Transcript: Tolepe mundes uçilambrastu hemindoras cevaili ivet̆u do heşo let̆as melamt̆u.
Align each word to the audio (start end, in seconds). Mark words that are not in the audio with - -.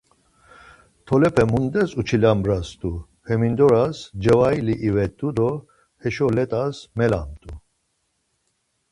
Tolepe 1.09 1.43
mundes 1.51 1.89
uçilambrastu 2.01 2.91
hemindoras 3.27 3.97
cevaili 4.23 4.75
ivet̆u 4.87 5.29
do 5.37 5.51
heşo 6.01 6.27
let̆as 6.35 6.77
melamt̆u. 6.97 7.51